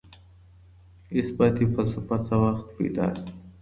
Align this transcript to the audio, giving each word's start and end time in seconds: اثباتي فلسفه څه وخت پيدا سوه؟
اثباتي 1.19 1.65
فلسفه 1.73 2.17
څه 2.25 2.35
وخت 2.43 2.65
پيدا 2.77 3.07
سوه؟ 3.15 3.21